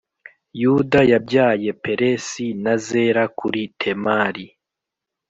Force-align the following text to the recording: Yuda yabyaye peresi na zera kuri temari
Yuda 0.61 0.99
yabyaye 1.11 1.69
peresi 1.83 2.45
na 2.63 2.73
zera 2.85 3.23
kuri 3.39 3.61
temari 3.79 4.45